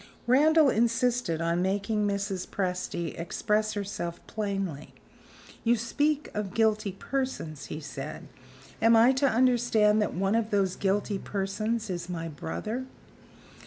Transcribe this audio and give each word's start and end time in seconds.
Randal 0.25 0.71
insisted 0.71 1.41
on 1.41 1.61
making 1.61 2.07
Mrs. 2.07 2.47
Presty 2.47 3.15
express 3.19 3.73
herself 3.73 4.19
plainly. 4.25 4.95
"You 5.63 5.75
speak 5.77 6.31
of 6.33 6.55
guilty 6.55 6.93
persons," 6.93 7.65
he 7.67 7.79
said. 7.79 8.27
"Am 8.81 8.95
I 8.95 9.11
to 9.13 9.27
understand 9.29 10.01
that 10.01 10.15
one 10.15 10.33
of 10.33 10.49
those 10.49 10.75
guilty 10.75 11.19
persons 11.19 11.87
is 11.91 12.09
my 12.09 12.27
brother?" 12.27 12.87